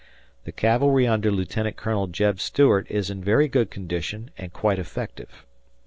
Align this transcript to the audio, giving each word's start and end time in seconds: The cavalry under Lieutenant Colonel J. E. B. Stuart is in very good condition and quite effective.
The 0.45 0.51
cavalry 0.51 1.05
under 1.05 1.29
Lieutenant 1.29 1.75
Colonel 1.77 2.07
J. 2.07 2.29
E. 2.29 2.31
B. 2.31 2.39
Stuart 2.39 2.87
is 2.89 3.11
in 3.11 3.23
very 3.23 3.47
good 3.47 3.69
condition 3.69 4.31
and 4.35 4.51
quite 4.51 4.79
effective. 4.79 5.45